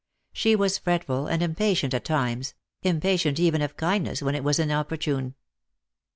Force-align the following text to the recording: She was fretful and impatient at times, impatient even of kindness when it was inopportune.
She 0.33 0.55
was 0.55 0.79
fretful 0.79 1.27
and 1.27 1.43
impatient 1.43 1.93
at 1.93 2.05
times, 2.05 2.55
impatient 2.81 3.39
even 3.39 3.61
of 3.61 3.77
kindness 3.77 4.23
when 4.23 4.33
it 4.33 4.43
was 4.43 4.57
inopportune. 4.57 5.35